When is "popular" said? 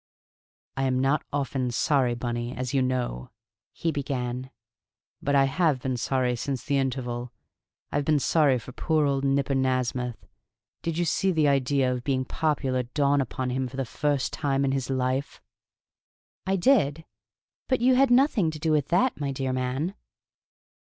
12.25-12.81